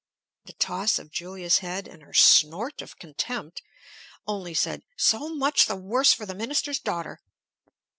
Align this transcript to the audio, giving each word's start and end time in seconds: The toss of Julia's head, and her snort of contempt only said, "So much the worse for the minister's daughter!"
The 0.45 0.53
toss 0.53 0.97
of 0.97 1.11
Julia's 1.11 1.59
head, 1.59 1.87
and 1.87 2.01
her 2.01 2.11
snort 2.15 2.81
of 2.81 2.97
contempt 2.97 3.61
only 4.25 4.55
said, 4.55 4.81
"So 4.97 5.29
much 5.35 5.67
the 5.67 5.75
worse 5.75 6.11
for 6.11 6.25
the 6.25 6.33
minister's 6.33 6.79
daughter!" 6.79 7.21